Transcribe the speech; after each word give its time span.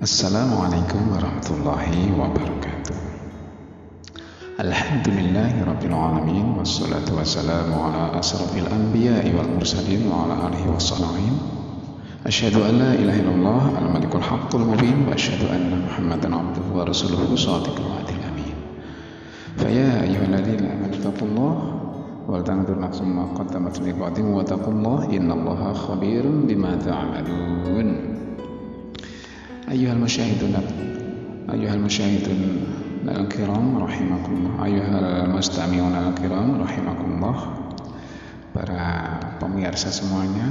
السلام 0.00 0.56
عليكم 0.56 1.12
ورحمة 1.12 1.48
الله 1.60 1.92
وبركاته. 2.16 2.96
الحمد 4.56 5.06
لله 5.12 5.52
رب 5.60 5.82
العالمين 5.84 6.56
والصلاة 6.56 7.04
والسلام 7.04 7.68
على 7.68 8.16
أشرف 8.16 8.48
الأنبياء 8.56 9.28
والمرسلين 9.28 10.08
وعلى 10.08 10.34
آله 10.48 10.72
والصالحين 10.72 11.34
أشهد 12.26 12.56
أن 12.56 12.74
لا 12.80 12.92
إله 12.96 13.16
إلا 13.20 13.34
الله 13.36 13.62
الملك 13.76 14.12
الحق 14.16 14.56
المبين 14.56 15.04
وأشهد 15.04 15.52
أن 15.52 15.68
محمدا 15.84 16.28
عبده 16.32 16.66
ورسوله 16.72 17.36
صادق 17.36 17.76
الوعد 17.76 18.08
الأمين. 18.08 18.56
فيا 19.60 19.90
أيها 20.08 20.24
الذين 20.32 20.64
آمنوا 20.64 20.96
اتقوا 20.96 21.28
الله 21.28 21.54
ولتنظر 22.28 22.76
نفس 22.80 23.00
ما 23.04 23.36
قدمت 23.36 23.84
لغد 23.84 24.18
واتقوا 24.20 24.72
الله 24.72 24.98
إن 25.16 25.28
الله 25.28 25.60
خبير 25.72 26.24
بما 26.48 26.72
تعملون. 26.88 28.09
أيها 29.71 29.93
المشاهدون 29.93 30.55
أيها 31.53 31.73
المشاهدون 31.73 32.41
الكرام 33.07 33.77
رحمكم 33.77 34.33
الله 34.33 34.65
أيها 34.65 35.25
المستمعون 35.25 35.95
الكرام 35.95 36.61
رحمكم 36.61 37.07
الله 37.15 37.37
para 38.55 39.19
pemirsa 39.35 39.91
semuanya 39.91 40.47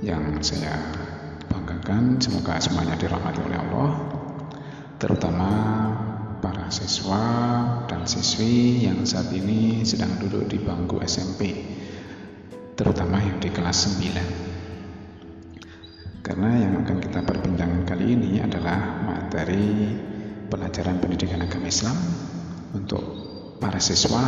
yang 0.00 0.40
saya 0.40 0.80
banggakan 1.44 2.16
semoga 2.16 2.56
semuanya 2.56 2.96
dirahmati 2.96 3.44
oleh 3.44 3.58
Allah 3.60 3.90
terutama 4.96 5.50
para 6.40 6.72
siswa 6.72 7.20
dan 7.84 8.08
siswi 8.08 8.88
yang 8.88 9.04
saat 9.04 9.28
ini 9.28 9.84
sedang 9.84 10.16
duduk 10.16 10.48
di 10.48 10.56
bangku 10.56 10.96
SMP 11.04 11.52
terutama 12.80 13.20
yang 13.20 13.36
di 13.44 13.52
kelas 13.52 13.92
9 14.00 14.49
pelajaran 20.71 21.03
pendidikan 21.03 21.43
agama 21.43 21.67
Islam 21.67 21.99
untuk 22.71 23.03
para 23.59 23.75
siswa 23.83 24.23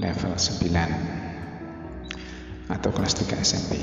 level 0.00 0.32
9 0.32 2.72
atau 2.72 2.90
kelas 2.96 3.12
3 3.20 3.36
SMP. 3.44 3.76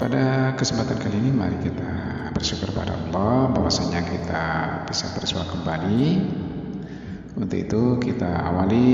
Pada 0.00 0.56
kesempatan 0.56 1.04
kali 1.04 1.20
ini 1.20 1.36
mari 1.36 1.60
kita 1.60 1.92
bersyukur 2.32 2.72
pada 2.72 2.96
Allah 2.96 3.52
bahwasanya 3.52 4.08
kita 4.08 4.44
bisa 4.88 5.12
bersua 5.12 5.44
kembali. 5.52 6.24
Untuk 7.36 7.60
itu 7.60 8.00
kita 8.00 8.40
awali 8.40 8.88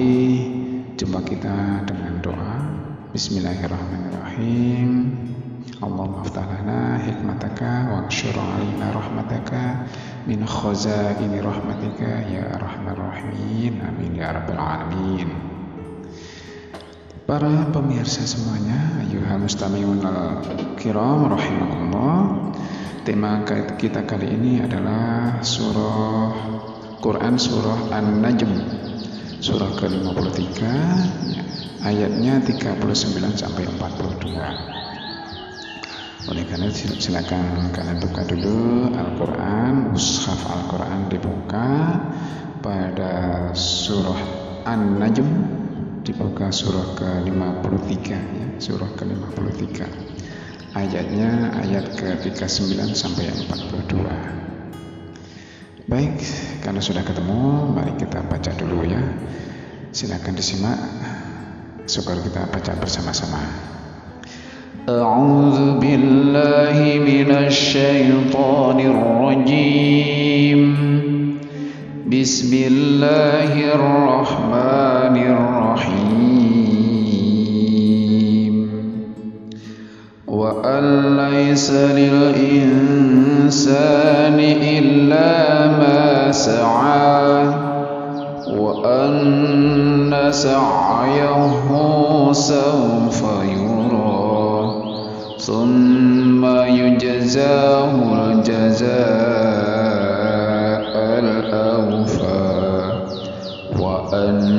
jumpa 0.99 1.23
kita 1.23 1.87
dengan 1.87 2.19
doa 2.19 2.67
Bismillahirrahmanirrahim. 3.15 5.34
Aftah 5.85 6.49
lana 6.49 6.97
hikmataka 6.97 7.93
wa 7.93 8.09
ansyur 8.09 8.33
alaina 8.33 8.89
rahmataka 8.89 9.85
min 10.25 10.41
khazaini 10.49 11.45
rahmatika 11.45 12.25
ya 12.25 12.57
arhamar 12.57 12.97
rahimin 12.97 13.85
amin 13.85 14.17
ya 14.17 14.33
rabbal 14.33 14.57
alamin 14.57 15.29
Para 17.29 17.69
pemirsa 17.69 18.25
semuanya, 18.25 19.05
ayuhal 19.05 19.45
mustami'un 19.45 20.01
al-kiram 20.01 21.29
rahimakumullah. 21.29 22.53
Tema 23.05 23.45
kita 23.77 24.09
kali 24.09 24.29
ini 24.29 24.65
adalah 24.65 25.41
surah 25.45 26.33
Quran 27.05 27.37
surah 27.37 27.93
An-Najm. 27.93 28.53
Surah 29.41 29.73
ke-53 29.77 30.61
ayatnya 31.85 32.41
39 32.41 32.81
sampai 33.37 33.69
42. 33.69 34.84
Oleh 36.25 36.41
karena 36.49 36.73
itu 36.73 36.89
silakan 36.97 37.69
kalian 37.69 38.01
buka 38.01 38.25
dulu 38.25 38.89
Al-Quran, 38.97 39.93
mushaf 39.93 40.41
Al-Quran 40.49 41.13
dibuka 41.13 42.01
pada 42.65 43.53
surah 43.53 44.21
An-Najm 44.65 45.29
dibuka 46.01 46.49
surah 46.49 46.97
ke-53 46.97 47.93
ya, 48.09 48.49
surah 48.57 48.89
ke-53. 48.97 49.85
Ayatnya 50.73 51.61
ayat 51.61 51.93
ke-39 51.93 52.73
sampai 52.97 53.29
42 53.29 54.45
baik 55.85 56.17
kalau 56.65 56.81
sudah 56.81 57.05
ketemu 57.05 57.69
mari 57.69 57.93
kita 58.01 58.25
baca 58.25 58.51
dulu 58.57 58.89
ya. 58.89 59.01
Silakan 59.93 60.35
disimak 60.35 60.81
syukur 61.85 62.19
kita 62.25 62.49
baca 62.49 62.73
bersama-sama 62.81 63.45
أعوذ 64.89 65.81
بالله 65.81 67.01
من 67.01 67.31
الشيطان 67.31 68.81
الرجيم. 68.81 70.61
بسم 72.13 72.57
الله 72.67 73.75
الرحمن 73.75 75.17
الرحيم. 75.17 76.15
وأن 80.29 81.17
ليس 81.17 81.71
للإنسان 81.73 82.69
إلا 84.77 85.33
ما 85.81 86.33
سعى 86.33 87.47
وأن 88.53 90.29
سعيه 90.31 91.63
سوف 92.33 93.23
يرى. 93.49 94.24
ثم 95.44 96.46
يجزاه 96.46 97.94
الجزاء 98.32 99.00
الأوفى 101.20 102.50
وأن 103.80 104.50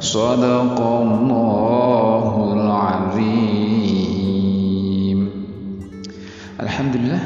صدق 0.00 0.76
الله 0.80 2.52
العظيم 2.52 3.60
Alhamdulillah 6.60 7.24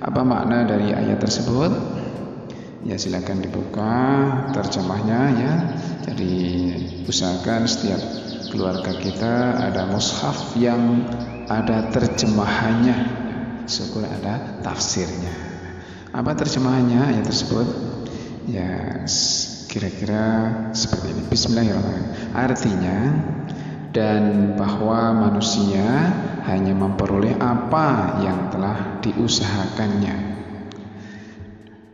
Apa 0.00 0.22
makna 0.24 0.64
dari 0.64 0.94
ayat 0.96 1.20
tersebut? 1.20 1.93
Ya 2.85 2.95
silakan 3.01 3.41
dibuka 3.41 3.93
terjemahnya 4.53 5.21
ya. 5.33 5.53
Jadi 6.05 6.33
usahakan 7.09 7.65
setiap 7.65 7.97
keluarga 8.53 8.93
kita 9.01 9.57
ada 9.57 9.89
mushaf 9.89 10.53
yang 10.53 11.01
ada 11.49 11.89
terjemahannya. 11.89 13.25
Syukur 13.65 14.05
ada 14.05 14.61
tafsirnya. 14.61 15.33
Apa 16.13 16.37
terjemahannya 16.37 17.17
ayat 17.17 17.25
tersebut? 17.25 17.65
Ya 18.45 19.01
kira-kira 19.65 20.53
seperti 20.77 21.17
ini. 21.17 21.23
Bismillahirrahmanirrahim. 21.33 22.37
Artinya 22.37 22.97
dan 23.89 24.53
bahwa 24.53 25.25
manusia 25.25 26.13
hanya 26.45 26.77
memperoleh 26.77 27.33
apa 27.41 28.21
yang 28.21 28.53
telah 28.53 29.01
diusahakannya 29.01 30.44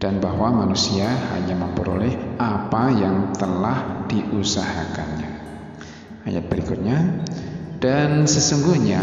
dan 0.01 0.17
bahwa 0.17 0.65
manusia 0.65 1.05
hanya 1.37 1.53
memperoleh 1.53 2.41
apa 2.41 2.89
yang 2.89 3.37
telah 3.37 4.09
diusahakannya. 4.09 5.31
Ayat 6.25 6.49
berikutnya, 6.49 7.21
dan 7.77 8.25
sesungguhnya 8.25 8.97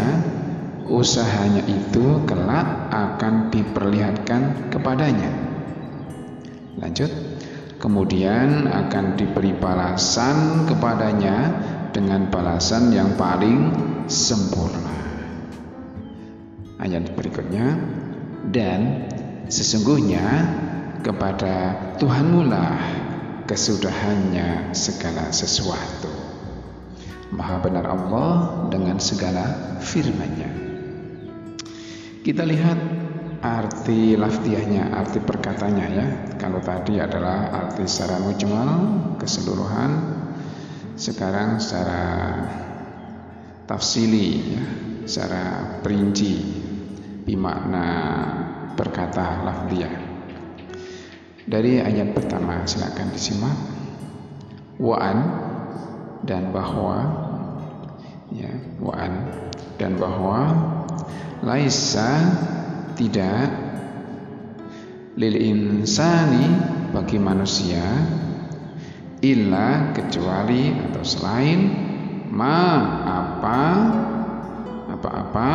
usahanya 0.91 1.63
itu 1.71 2.27
kelak 2.27 2.91
akan 2.91 3.47
diperlihatkan 3.47 4.67
kepadanya. 4.67 5.31
Lanjut, 6.75 7.11
kemudian 7.79 8.67
akan 8.67 9.15
diberi 9.15 9.55
balasan 9.55 10.67
kepadanya 10.67 11.63
dengan 11.95 12.27
balasan 12.27 12.91
yang 12.91 13.15
paling 13.15 13.71
sempurna. 14.11 14.99
Ayat 16.75 17.07
berikutnya, 17.15 17.75
dan 18.51 19.07
sesungguhnya 19.47 20.27
kepada 20.99 21.75
Tuhanmu 21.95 22.41
lah 22.47 22.75
kesudahannya 23.47 24.75
segala 24.75 25.31
sesuatu. 25.33 26.11
Maha 27.33 27.61
benar 27.61 27.85
Allah 27.89 28.29
dengan 28.73 28.97
segala 29.01 29.77
firman-Nya. 29.81 30.51
Kita 32.25 32.43
lihat 32.45 32.77
arti 33.39 34.17
laftiahnya, 34.19 34.91
arti 34.93 35.23
perkatanya 35.23 35.85
ya. 35.87 36.07
Kalau 36.37 36.59
tadi 36.59 36.99
adalah 36.99 37.53
arti 37.53 37.85
secara 37.85 38.21
mujmal, 38.21 38.69
keseluruhan. 39.21 39.91
Sekarang 40.99 41.63
secara 41.63 42.03
tafsili 43.63 44.57
ya, 44.57 44.63
secara 45.07 45.43
perinci 45.79 46.33
bimakna 47.23 47.87
berkata 48.75 49.45
lafdiah 49.47 50.08
dari 51.49 51.81
ayat 51.81 52.13
pertama 52.13 52.61
silakan 52.69 53.09
disimak. 53.09 53.57
Wa'an 54.79 55.19
dan 56.23 56.53
bahwa 56.55 57.09
ya 58.31 58.53
wa'an 58.79 59.27
dan 59.81 59.97
bahwa 59.97 60.55
laisa 61.43 62.31
tidak 62.95 63.49
lil 65.19 65.35
insani 65.35 66.47
bagi 66.95 67.19
manusia 67.19 67.83
illa 69.19 69.91
kecuali 69.91 70.71
atau 70.79 71.03
selain 71.03 71.59
ma 72.31 72.63
apa 73.03 73.61
apa-apa 74.95 75.53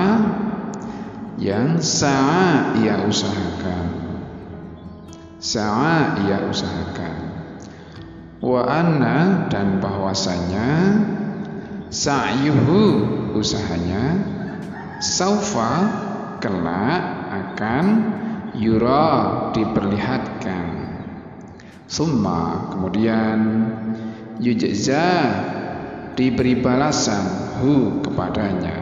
yang 1.41 1.81
sa'a 1.81 2.77
ia 2.77 3.09
usahakan 3.09 4.04
sa'a 5.45 6.25
ia 6.25 6.49
usahakan. 6.49 7.17
Wa 8.41 8.65
anna 8.65 9.45
dan 9.53 9.77
bahwasanya 9.77 10.73
sa'yuhu 11.93 12.81
usahanya 13.37 14.25
saufa 15.05 15.73
kelak 16.41 17.03
akan 17.29 17.85
yura 18.57 19.49
diperlihatkan. 19.53 20.97
Summa 21.85 22.73
kemudian 22.73 23.69
yujza 24.41 25.09
diberi 26.17 26.57
balasan 26.57 27.25
hu 27.61 28.01
kepadanya. 28.01 28.81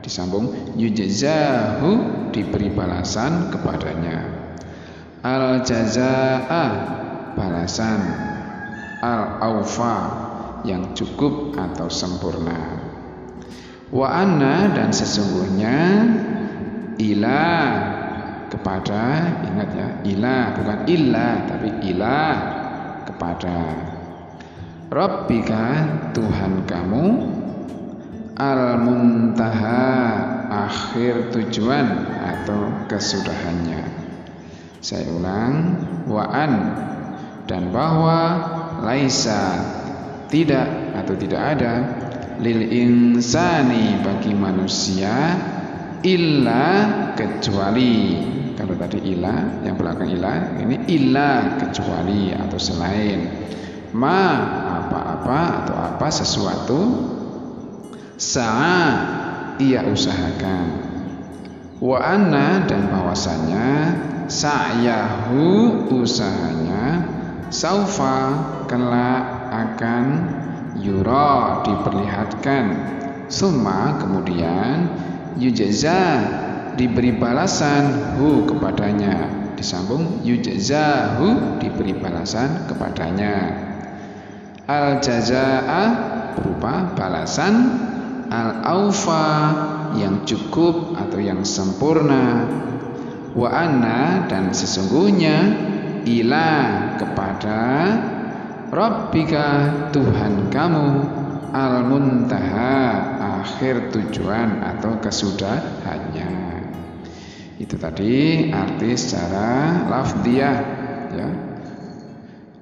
Disambung 0.00 0.74
yujzahu 0.74 1.90
diberi 2.32 2.72
balasan 2.72 3.52
kepadanya 3.52 4.42
al 5.22 5.62
jazaa 5.62 6.66
balasan. 7.38 8.02
Al 9.02 9.42
aufa 9.42 9.98
yang 10.62 10.94
cukup 10.94 11.58
atau 11.58 11.90
sempurna. 11.90 12.78
Wa 13.90 14.06
anna 14.14 14.70
dan 14.70 14.94
sesungguhnya 14.94 15.78
ila 17.02 17.50
kepada 18.46 19.04
ingat 19.42 19.70
ya 19.74 19.88
ila 20.06 20.36
bukan 20.54 20.80
illa 20.86 21.28
tapi 21.50 21.68
ila 21.90 22.20
kepada. 23.10 23.58
Rabbika 24.92 25.66
Tuhan 26.12 26.68
kamu 26.68 27.06
al-muntaha 28.36 29.88
akhir 30.52 31.32
tujuan 31.32 32.12
atau 32.20 32.86
kesudahannya 32.92 34.01
saya 34.82 35.06
ulang 35.14 35.78
wa'an. 36.10 36.52
Dan 37.46 37.70
bahwa 37.70 38.18
laisa 38.82 39.62
tidak 40.26 40.66
atau 40.98 41.14
tidak 41.18 41.42
ada 41.58 41.74
lil 42.42 42.66
insani 42.70 43.98
bagi 44.02 44.34
manusia 44.34 45.38
illa 46.02 46.66
kecuali 47.14 48.18
kalau 48.58 48.74
tadi 48.74 48.98
illa 49.14 49.62
yang 49.62 49.78
belakang 49.78 50.10
illa 50.10 50.58
ini 50.58 50.86
illa 50.90 51.58
kecuali 51.62 52.34
atau 52.34 52.58
selain. 52.58 53.20
Ma 53.92 54.20
apa-apa 54.80 55.40
atau 55.62 55.76
apa 55.76 56.08
sesuatu 56.08 56.80
sa'a 58.16 58.80
ia 59.60 59.84
usahakan. 59.84 60.66
Wa 61.82 61.98
anna 62.00 62.64
dan 62.64 62.88
bahwasanya 62.88 63.68
sa'yahu 64.32 65.44
usahanya 65.92 67.04
saufa 67.52 68.32
kelak 68.64 69.52
akan 69.52 70.04
yura 70.80 71.60
diperlihatkan. 71.68 72.64
Summa 73.28 74.00
kemudian 74.00 74.88
yujza 75.36 76.00
diberi 76.80 77.12
balasan 77.12 78.16
hu 78.16 78.48
kepadanya. 78.48 79.28
Disambung 79.52 80.24
yujzahu 80.24 81.60
diberi 81.60 81.92
balasan 81.92 82.64
kepadanya. 82.64 83.36
Al 84.64 85.04
jazaa 85.04 85.84
berupa 86.32 86.96
balasan. 86.96 87.54
Al 88.32 88.64
aufa 88.64 89.28
yang 90.00 90.24
cukup 90.24 90.96
atau 90.96 91.20
yang 91.20 91.44
sempurna 91.44 92.48
wa 93.32 93.48
anna 93.48 94.28
dan 94.28 94.52
sesungguhnya 94.52 95.36
ila 96.04 96.50
kepada 96.98 97.60
Rabbika 98.72 99.48
Tuhan 99.92 100.48
kamu 100.48 100.88
al 101.52 101.84
muntaha 101.84 102.80
akhir 103.44 103.92
tujuan 103.92 104.64
atau 104.64 104.96
kesudahannya. 104.96 106.32
Itu 107.60 107.76
tadi 107.76 108.48
arti 108.48 108.96
secara 108.96 109.84
lafdiah 109.86 110.56
ya. 111.12 111.28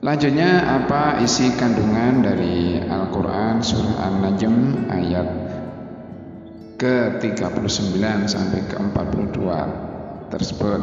Lanjutnya 0.01 0.81
apa 0.81 1.21
isi 1.21 1.53
kandungan 1.55 2.25
dari 2.25 2.81
Al-Quran 2.81 3.61
surah 3.61 4.09
An-Najm 4.09 4.89
ayat 4.89 5.29
ke-39 6.81 8.01
sampai 8.25 8.61
ke-42 8.65 9.39
tersebut 10.31 10.81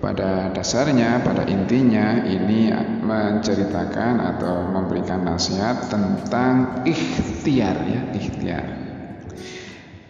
pada 0.00 0.48
dasarnya, 0.56 1.20
pada 1.20 1.44
intinya 1.44 2.24
ini 2.24 2.72
menceritakan 3.04 4.16
atau 4.36 4.72
memberikan 4.72 5.28
nasihat 5.28 5.92
tentang 5.92 6.84
ikhtiar 6.88 7.76
ya, 7.84 8.02
ikhtiar. 8.16 8.66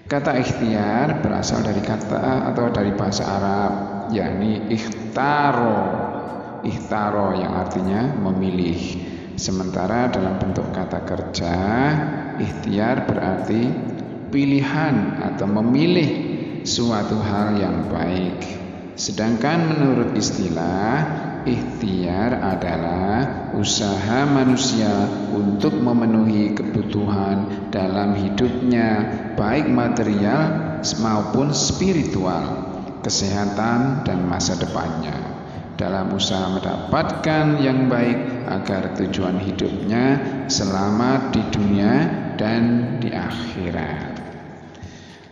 Kata 0.07 0.39
ikhtiar 0.43 1.23
berasal 1.23 1.63
dari 1.63 1.83
kata 1.83 2.51
atau 2.51 2.67
dari 2.75 2.91
bahasa 2.95 3.23
Arab 3.27 3.73
yakni 4.11 4.71
ikhtaro. 4.71 6.11
Ikhtaro 6.67 7.35
yang 7.39 7.55
artinya 7.57 8.15
memilih. 8.19 8.79
Sementara 9.41 10.13
dalam 10.13 10.37
bentuk 10.37 10.69
kata 10.75 11.01
kerja, 11.09 11.57
ikhtiar 12.37 13.09
berarti 13.09 13.73
pilihan 14.29 15.17
atau 15.33 15.49
memilih 15.49 16.30
suatu 16.65 17.17
hal 17.21 17.57
yang 17.59 17.89
baik. 17.89 18.61
Sedangkan 19.01 19.73
menurut 19.73 20.13
istilah 20.13 21.01
ikhtiar 21.49 22.37
adalah 22.37 23.49
usaha 23.57 24.29
manusia 24.29 25.09
untuk 25.33 25.73
memenuhi 25.81 26.53
kebutuhan 26.53 27.71
dalam 27.73 28.13
hidupnya 28.13 29.09
baik 29.41 29.73
material 29.73 30.77
maupun 31.01 31.57
spiritual, 31.57 32.45
kesehatan 33.01 34.05
dan 34.05 34.29
masa 34.29 34.57
depannya. 34.61 35.17
Dalam 35.81 36.13
usaha 36.13 36.45
mendapatkan 36.53 37.57
yang 37.65 37.89
baik 37.89 38.45
agar 38.53 38.93
tujuan 39.01 39.41
hidupnya 39.41 40.21
selamat 40.45 41.33
di 41.33 41.43
dunia 41.49 41.93
dan 42.37 42.97
di 43.01 43.09
akhirat. 43.09 44.21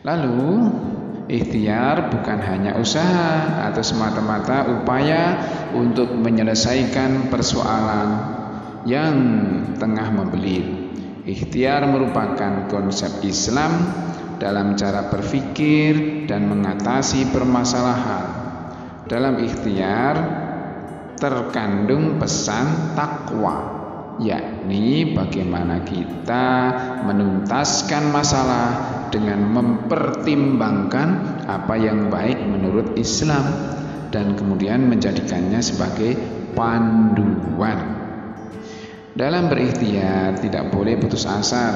Lalu 0.08 0.72
Ikhtiar 1.28 2.08
bukan 2.08 2.40
hanya 2.40 2.80
usaha 2.80 3.68
atau 3.68 3.84
semata-mata 3.84 4.64
upaya 4.80 5.36
untuk 5.76 6.08
menyelesaikan 6.16 7.28
persoalan 7.28 8.08
yang 8.88 9.14
tengah 9.76 10.08
membelit. 10.08 10.64
Ikhtiar 11.28 11.84
merupakan 11.84 12.64
konsep 12.72 13.20
Islam 13.28 13.92
dalam 14.40 14.72
cara 14.80 15.12
berpikir 15.12 16.24
dan 16.24 16.48
mengatasi 16.48 17.28
permasalahan. 17.28 18.26
Dalam 19.04 19.36
ikhtiar 19.44 20.16
terkandung 21.20 22.16
pesan 22.16 22.96
takwa 22.96 23.76
yakni 24.18 25.14
bagaimana 25.14 25.84
kita 25.84 26.46
menuntaskan 27.06 28.10
masalah 28.10 28.97
dengan 29.08 29.40
mempertimbangkan 29.52 31.08
apa 31.48 31.74
yang 31.76 32.12
baik 32.12 32.38
menurut 32.44 32.96
Islam 32.96 33.44
dan 34.08 34.36
kemudian 34.36 34.88
menjadikannya 34.88 35.60
sebagai 35.60 36.16
panduan. 36.56 37.98
Dalam 39.18 39.50
berikhtiar 39.50 40.38
tidak 40.38 40.70
boleh 40.70 40.94
putus 40.94 41.26
asa 41.26 41.74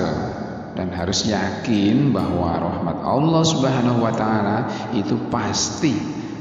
dan 0.72 0.88
harus 0.94 1.26
yakin 1.28 2.14
bahwa 2.14 2.56
rahmat 2.56 2.98
Allah 3.02 3.42
Subhanahu 3.44 3.98
wa 4.00 4.12
taala 4.14 4.58
itu 4.94 5.18
pasti 5.28 5.92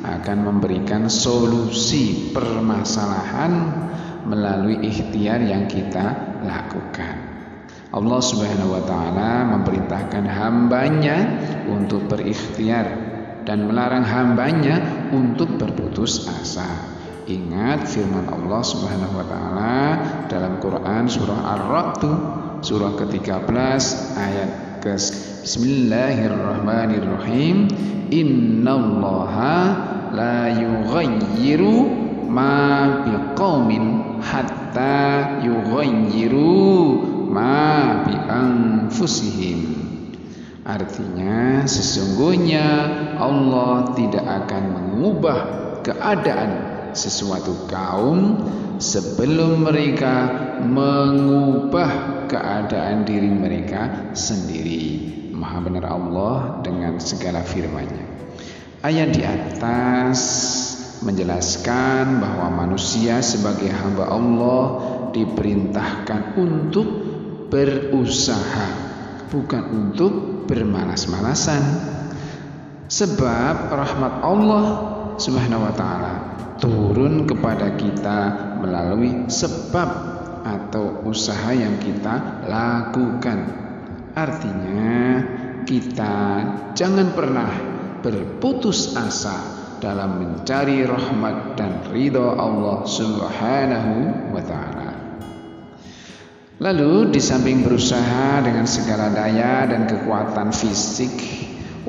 akan 0.02 0.38
memberikan 0.46 1.10
solusi 1.12 2.34
permasalahan 2.34 3.52
melalui 4.26 4.82
ikhtiar 4.86 5.42
yang 5.42 5.66
kita 5.66 6.38
lakukan. 6.46 7.31
Allah 7.92 8.24
Subhanahu 8.24 8.72
wa 8.72 8.80
taala 8.88 9.44
memerintahkan 9.52 10.24
hambanya 10.24 11.44
untuk 11.68 12.08
berikhtiar 12.08 12.88
dan 13.44 13.68
melarang 13.68 14.08
hambanya 14.08 14.80
untuk 15.12 15.60
berputus 15.60 16.24
asa. 16.24 16.88
Ingat 17.28 17.92
firman 17.92 18.32
Allah 18.32 18.64
Subhanahu 18.64 19.12
wa 19.12 19.28
taala 19.28 20.00
dalam 20.32 20.64
Quran 20.64 21.12
surah 21.12 21.60
Ar-Ra'd 21.60 22.00
surah 22.64 22.96
ke-13 22.96 23.84
ayat 24.16 24.80
ke 24.80 24.96
Bismillahirrahmanirrahim 25.44 27.68
Innallaha 28.08 29.56
la 30.16 30.48
yughayyiru 30.48 31.92
ma 32.32 33.04
biqaumin 33.04 34.16
hatta 34.24 35.44
yughayyiru 35.44 37.20
ma 37.32 38.04
bi 38.04 38.14
anfusihim 38.14 39.82
Artinya 40.62 41.66
sesungguhnya 41.66 42.66
Allah 43.18 43.98
tidak 43.98 44.22
akan 44.22 44.64
mengubah 44.78 45.40
keadaan 45.82 46.52
sesuatu 46.94 47.66
kaum 47.66 48.38
sebelum 48.78 49.66
mereka 49.66 50.30
mengubah 50.62 52.24
keadaan 52.30 53.10
diri 53.10 53.32
mereka 53.34 54.14
sendiri. 54.14 55.10
Maha 55.34 55.66
benar 55.66 55.86
Allah 55.90 56.62
dengan 56.62 57.02
segala 57.02 57.42
firman-Nya. 57.42 58.06
Ayat 58.86 59.18
di 59.18 59.26
atas 59.26 60.20
menjelaskan 61.02 62.22
bahwa 62.22 62.54
manusia 62.54 63.18
sebagai 63.26 63.74
hamba 63.74 64.14
Allah 64.14 64.64
diperintahkan 65.10 66.38
untuk 66.38 67.11
berusaha, 67.52 68.68
bukan 69.28 69.64
untuk 69.70 70.48
bermalas-malasan. 70.48 71.62
Sebab 72.88 73.72
rahmat 73.72 74.14
Allah 74.24 74.66
Subhanahu 75.20 75.64
wa 75.68 75.74
taala 75.76 76.14
turun 76.60 77.28
kepada 77.28 77.76
kita 77.76 78.20
melalui 78.64 79.28
sebab 79.28 79.90
atau 80.44 81.06
usaha 81.08 81.52
yang 81.52 81.78
kita 81.80 82.44
lakukan. 82.48 83.40
Artinya, 84.12 85.24
kita 85.64 86.16
jangan 86.76 87.16
pernah 87.16 87.52
berputus 88.02 88.98
asa 88.98 89.40
dalam 89.80 90.20
mencari 90.20 90.84
rahmat 90.84 91.56
dan 91.56 91.86
ridho 91.90 92.36
Allah 92.36 92.84
Subhanahu 92.86 93.94
wa 94.36 94.44
taala. 94.44 94.71
Lalu 96.62 97.10
di 97.10 97.18
samping 97.18 97.66
berusaha 97.66 98.38
dengan 98.46 98.70
segala 98.70 99.10
daya 99.10 99.66
dan 99.66 99.90
kekuatan 99.90 100.54
fisik, 100.54 101.10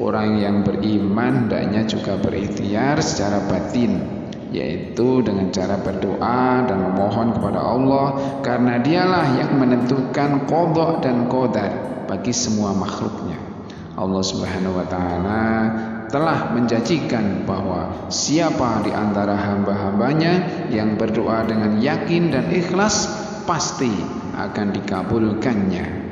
orang 0.00 0.40
yang 0.40 0.64
beriman 0.64 1.44
hendaknya 1.44 1.84
juga 1.84 2.16
berikhtiar 2.16 2.96
secara 3.04 3.44
batin 3.52 4.00
yaitu 4.48 5.20
dengan 5.20 5.52
cara 5.52 5.76
berdoa 5.76 6.64
dan 6.64 6.88
memohon 6.88 7.36
kepada 7.36 7.60
Allah 7.60 8.06
karena 8.40 8.80
dialah 8.80 9.36
yang 9.44 9.60
menentukan 9.60 10.48
kodok 10.48 11.04
dan 11.04 11.28
kodar 11.28 12.04
bagi 12.08 12.32
semua 12.32 12.72
makhluknya. 12.72 13.36
Allah 14.00 14.24
subhanahu 14.24 14.80
wa 14.80 14.88
ta'ala 14.88 15.44
telah 16.08 16.48
menjanjikan 16.56 17.44
bahwa 17.44 18.08
siapa 18.08 18.80
di 18.88 18.92
antara 18.96 19.36
hamba-hambanya 19.36 20.64
yang 20.72 20.96
berdoa 20.96 21.44
dengan 21.44 21.76
yakin 21.76 22.32
dan 22.32 22.48
ikhlas 22.48 23.21
pasti 23.44 23.92
akan 24.34 24.74
dikabulkannya. 24.74 26.02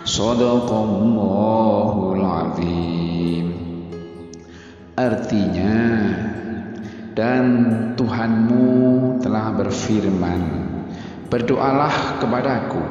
صدق 0.06 0.70
الله 0.72 1.94
العظيم 2.18 3.48
Artinya 4.92 5.82
dan 7.16 7.46
Tuhanmu 7.96 8.68
telah 9.24 9.56
berfirman 9.56 10.42
Berdoalah 11.32 12.20
kepadaku 12.22 12.84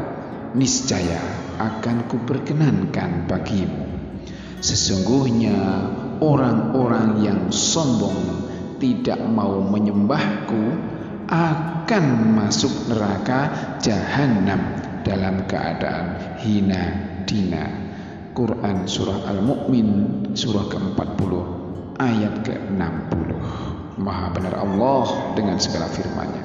Niscaya 0.57 1.21
akan 1.61 2.09
kuperkenankan 2.11 3.29
bagimu 3.31 3.85
Sesungguhnya 4.65 5.87
orang-orang 6.25 7.21
yang 7.23 7.53
sombong 7.53 8.49
Tidak 8.81 9.21
mau 9.31 9.61
menyembahku 9.61 10.91
akan 11.26 12.38
masuk 12.38 12.90
neraka 12.90 13.50
jahanam 13.82 14.62
Dalam 15.06 15.46
keadaan 15.50 16.38
hina 16.42 16.84
dina 17.26 17.66
Quran 18.36 18.86
Surah 18.86 19.32
Al-Mu'min 19.32 19.90
Surah 20.36 20.68
ke-40 20.68 21.32
ayat 21.96 22.44
ke-60. 22.44 23.28
Maha 23.96 24.28
benar 24.36 24.60
Allah 24.60 25.34
dengan 25.40 25.56
segala 25.56 25.88
firman-Nya. 25.88 26.44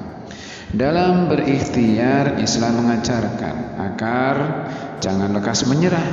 Dalam 0.71 1.27
berikhtiar 1.27 2.39
Islam 2.39 2.87
mengajarkan 2.87 3.75
agar 3.91 4.35
jangan 5.03 5.35
lekas 5.35 5.67
menyerah 5.67 6.07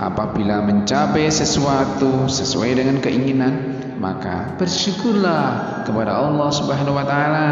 apabila 0.00 0.64
mencapai 0.64 1.28
sesuatu 1.28 2.24
sesuai 2.24 2.80
dengan 2.80 2.96
keinginan 3.04 3.76
maka 4.00 4.56
bersyukurlah 4.56 5.84
kepada 5.84 6.16
Allah 6.16 6.48
Subhanahu 6.48 6.96
wa 6.96 7.04
taala. 7.04 7.50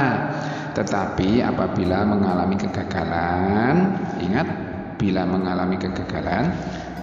Tetapi 0.79 1.43
apabila 1.43 2.07
mengalami 2.07 2.55
kegagalan, 2.55 3.99
ingat 4.23 4.47
bila 4.95 5.27
mengalami 5.27 5.75
kegagalan 5.75 6.55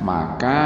maka 0.03 0.60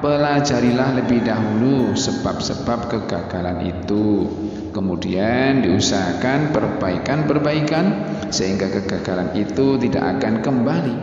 pelajarilah 0.00 1.02
lebih 1.02 1.20
dahulu 1.26 1.92
sebab-sebab 1.92 2.88
kegagalan 2.88 3.68
itu. 3.68 4.26
Kemudian 4.70 5.66
diusahakan 5.66 6.54
perbaikan-perbaikan 6.54 7.84
sehingga 8.30 8.70
kegagalan 8.70 9.34
itu 9.34 9.76
tidak 9.82 10.18
akan 10.18 10.34
kembali. 10.40 10.96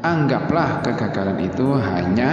Anggaplah 0.00 0.80
kegagalan 0.84 1.38
itu 1.44 1.76
hanya 1.76 2.30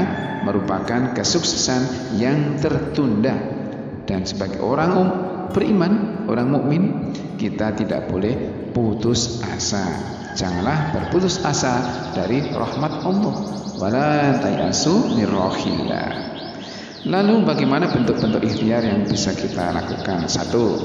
merupakan 0.48 1.12
kesuksesan 1.12 2.16
yang 2.20 2.56
tertunda. 2.60 3.36
Dan 4.08 4.24
sebagai 4.24 4.64
orang 4.64 4.92
beriman, 5.52 6.26
orang 6.32 6.48
mukmin, 6.52 7.11
kita 7.42 7.74
tidak 7.74 8.06
boleh 8.06 8.38
putus 8.70 9.42
asa. 9.42 9.90
Janganlah 10.38 10.94
berputus 10.94 11.42
asa 11.42 11.82
dari 12.14 12.54
rahmat 12.54 13.02
Allah 13.02 13.36
wala 13.82 14.38
tayasu 14.38 15.18
mirrohillah. 15.18 16.30
Lalu 17.10 17.50
bagaimana 17.50 17.90
bentuk-bentuk 17.90 18.46
ikhtiar 18.46 18.86
yang 18.86 19.10
bisa 19.10 19.34
kita 19.34 19.74
lakukan? 19.74 20.30
Satu, 20.30 20.78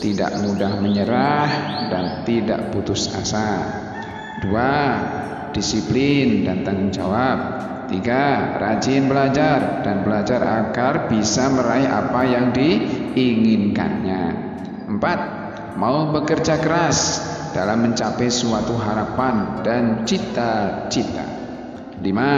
tidak 0.00 0.40
mudah 0.40 0.80
menyerah 0.80 1.48
dan 1.92 2.24
tidak 2.24 2.72
putus 2.72 3.12
asa. 3.12 3.68
Dua, 4.40 4.96
disiplin 5.52 6.48
dan 6.48 6.64
tanggung 6.64 6.88
jawab. 6.88 7.68
Tiga, 7.92 8.56
rajin 8.56 9.04
belajar 9.10 9.84
dan 9.84 10.00
belajar 10.00 10.40
agar 10.40 11.12
bisa 11.12 11.52
meraih 11.52 11.90
apa 11.92 12.22
yang 12.24 12.56
diinginkannya. 12.56 14.22
Empat, 14.88 15.39
mau 15.80 16.12
bekerja 16.12 16.60
keras 16.60 17.24
dalam 17.56 17.88
mencapai 17.88 18.28
suatu 18.28 18.76
harapan 18.76 19.64
dan 19.64 20.04
cita-cita. 20.04 21.24
Lima, 22.04 22.32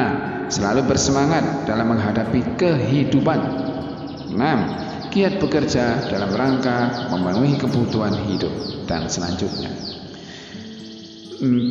selalu 0.46 0.86
bersemangat 0.86 1.66
dalam 1.66 1.90
menghadapi 1.90 2.54
kehidupan. 2.54 3.40
Enam, 4.30 4.58
giat 5.10 5.42
bekerja 5.42 6.06
dalam 6.06 6.30
rangka 6.30 7.10
memenuhi 7.10 7.58
kebutuhan 7.58 8.14
hidup 8.30 8.86
dan 8.86 9.10
selanjutnya. 9.10 9.74
Hmm, 11.42 11.66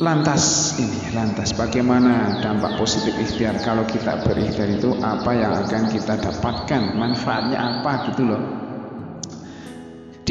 lantas 0.00 0.74
ini, 0.80 1.12
lantas 1.12 1.52
bagaimana 1.52 2.40
dampak 2.40 2.80
positif 2.80 3.12
ikhtiar 3.20 3.60
kalau 3.60 3.84
kita 3.84 4.24
berikhtiar 4.24 4.72
itu 4.72 4.96
apa 5.04 5.36
yang 5.36 5.52
akan 5.52 5.92
kita 5.92 6.16
dapatkan, 6.16 6.96
manfaatnya 6.96 7.60
apa 7.60 8.08
gitu 8.08 8.24
loh. 8.24 8.69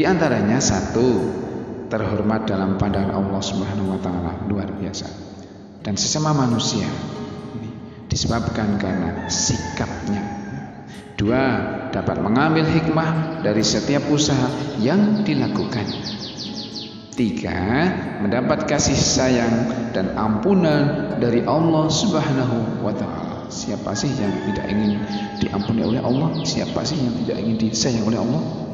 Di 0.00 0.08
antaranya 0.08 0.56
satu, 0.64 1.28
terhormat 1.92 2.48
dalam 2.48 2.80
pandangan 2.80 3.20
Allah 3.20 3.36
Subhanahu 3.44 3.92
wa 3.92 4.00
taala, 4.00 4.32
luar 4.48 4.72
biasa 4.72 5.04
dan 5.84 5.92
sesama 6.00 6.32
manusia 6.32 6.88
disebabkan 8.08 8.80
karena 8.80 9.28
sikapnya 9.28 10.24
Dua, 11.20 11.44
dapat 11.92 12.16
mengambil 12.16 12.64
hikmah 12.64 13.44
dari 13.44 13.60
setiap 13.60 14.08
usaha 14.08 14.48
yang 14.80 15.20
dilakukan. 15.20 15.84
Tiga, 17.12 17.92
mendapat 18.24 18.64
kasih 18.64 18.96
sayang 18.96 19.68
dan 19.92 20.16
ampunan 20.16 21.12
dari 21.20 21.44
Allah 21.44 21.92
Subhanahu 21.92 22.80
wa 22.80 22.96
taala. 22.96 23.52
Siapa 23.52 23.92
sih 23.92 24.08
yang 24.16 24.32
tidak 24.48 24.64
ingin 24.64 24.96
diampuni 25.44 25.84
oleh 25.84 26.00
Allah? 26.00 26.40
Siapa 26.40 26.88
sih 26.88 26.96
yang 26.96 27.12
tidak 27.20 27.36
ingin 27.36 27.56
disayang 27.68 28.08
oleh 28.08 28.16
Allah? 28.16 28.69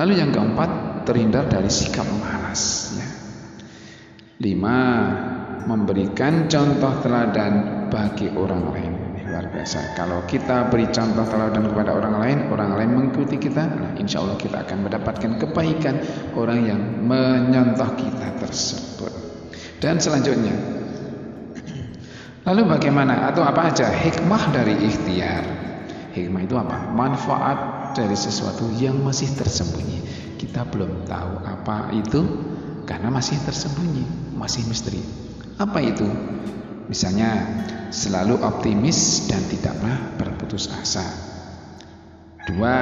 Lalu 0.00 0.12
yang 0.16 0.32
keempat, 0.32 1.04
terhindar 1.04 1.44
dari 1.44 1.68
sikap 1.68 2.08
malas 2.08 2.96
ya. 2.96 3.08
Lima, 4.40 4.80
memberikan 5.68 6.48
contoh 6.48 7.04
teladan 7.04 7.84
bagi 7.92 8.32
orang 8.32 8.62
lain. 8.72 8.92
Luar 9.28 9.46
biasa. 9.52 9.92
Kalau 9.92 10.24
kita 10.24 10.72
beri 10.72 10.88
contoh 10.88 11.22
teladan 11.28 11.68
kepada 11.68 11.92
orang 11.92 12.16
lain 12.16 12.38
orang 12.48 12.72
lain 12.80 12.90
mengikuti 12.96 13.38
kita 13.38 13.62
nah 13.62 13.92
insya 13.94 14.24
Allah 14.24 14.34
kita 14.34 14.66
akan 14.66 14.90
mendapatkan 14.90 15.32
kebaikan 15.38 16.02
orang 16.34 16.66
yang 16.66 16.80
menyontoh 17.04 17.90
kita 17.94 18.40
tersebut. 18.40 19.12
Dan 19.78 20.00
selanjutnya 20.00 20.56
lalu 22.48 22.62
bagaimana 22.72 23.30
atau 23.30 23.44
apa 23.44 23.70
aja 23.70 23.86
hikmah 23.92 24.50
dari 24.50 24.74
ikhtiar? 24.82 25.44
Hikmah 26.10 26.40
itu 26.42 26.56
apa? 26.58 26.90
Manfaat 26.90 27.79
dari 27.96 28.16
sesuatu 28.16 28.68
yang 28.78 28.98
masih 29.00 29.30
tersembunyi 29.34 29.98
kita 30.38 30.66
belum 30.68 31.04
tahu 31.08 31.34
apa 31.44 31.92
itu 31.96 32.20
karena 32.84 33.12
masih 33.12 33.38
tersembunyi 33.44 34.34
masih 34.34 34.66
misteri 34.66 35.02
apa 35.60 35.78
itu 35.84 36.08
Misalnya 36.90 37.30
selalu 37.94 38.42
optimis 38.42 39.30
dan 39.30 39.46
tidak 39.46 39.78
pernah 39.78 40.10
berputus 40.18 40.66
asa. 40.74 41.06
Dua, 42.50 42.78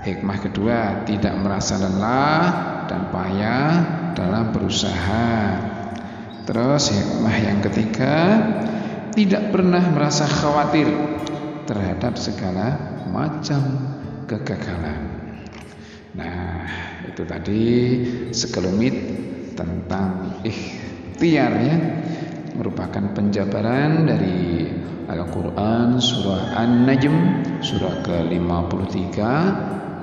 hikmah 0.00 0.38
kedua 0.40 1.04
tidak 1.04 1.36
merasa 1.44 1.76
lelah 1.76 2.44
dan 2.88 3.12
payah 3.12 3.72
dalam 4.16 4.48
berusaha. 4.48 5.36
Terus 6.48 6.88
hikmah 6.88 7.36
yang 7.36 7.60
ketiga 7.60 8.16
tidak 9.12 9.52
pernah 9.52 9.84
merasa 9.92 10.24
khawatir 10.24 10.88
terhadap 11.68 12.16
segala 12.16 12.89
macam 13.08 13.62
kegagalan. 14.28 15.00
Nah, 16.18 16.66
itu 17.06 17.22
tadi 17.22 17.62
sekelumit 18.34 18.96
tentang 19.54 20.42
ikhtiar 20.42 21.52
ya 21.60 21.76
merupakan 22.58 23.14
penjabaran 23.14 24.04
dari 24.04 24.68
Al-Quran 25.10 25.98
surah 25.98 26.54
An-Najm 26.54 27.16
surah 27.62 28.04
ke-53 28.06 29.18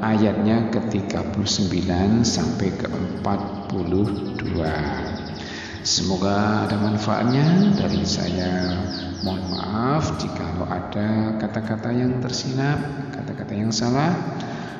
ayatnya 0.03 0.67
ke-39 0.69 1.89
sampai 2.21 2.69
ke-42 2.75 4.53
semoga 5.87 6.67
ada 6.67 6.75
manfaatnya. 6.75 7.71
Dari 7.79 8.03
saya 8.03 8.75
mohon 9.23 9.47
maaf 9.47 10.19
jika 10.19 10.43
ada 10.67 11.39
kata-kata 11.39 11.95
yang 11.95 12.19
tersilap 12.19 12.77
kata-kata 13.15 13.53
yang 13.55 13.71
salah 13.71 14.11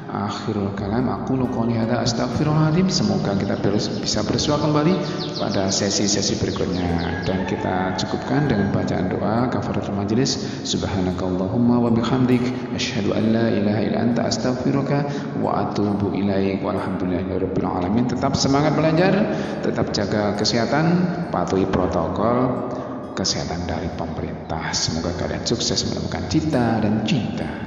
akhirul 0.08 0.72
kalam 0.74 1.12
aku 1.12 1.36
qouli 1.52 1.76
hadza 1.76 2.00
astaghfirullahaladzim. 2.04 2.88
Semoga 2.88 3.36
kita 3.36 3.60
bisa 4.00 4.24
bersua 4.24 4.56
kembali 4.58 4.96
pada 5.36 5.68
sesi-sesi 5.68 6.40
berikutnya. 6.40 7.22
Dan 7.28 7.44
kita 7.44 8.00
cukupkan 8.00 8.48
dengan 8.48 8.72
bacaan 8.72 9.12
doa 9.12 9.52
kafaratul 9.52 10.00
majlis. 10.00 10.64
Subhanakallahumma 10.64 11.84
wa 11.84 11.92
bihamdik 11.92 12.42
asyhadu 12.74 13.12
an 13.12 13.36
la 13.36 13.46
ilaha 13.52 13.82
illa 13.84 14.00
anta 14.04 14.22
astaghfiruka 14.32 15.08
wa 15.44 15.68
atubu 15.68 16.16
ilaik. 16.16 16.64
Walhamdulillahirabbil 16.64 17.68
alamin. 17.68 18.08
Tetap 18.08 18.40
semangat 18.40 18.74
belajar 18.80 19.14
tetap 19.62 19.92
jaga 19.92 20.34
kesehatan 20.40 20.86
patuhi 21.30 21.68
protokol 21.68 22.72
kesehatan 23.18 23.66
dari 23.66 23.90
pemerintah. 23.98 24.70
Semoga 24.78 25.10
kalian 25.18 25.42
sukses 25.42 25.90
menemukan 25.90 26.30
cita 26.30 26.78
dan 26.78 27.02
cinta. 27.02 27.67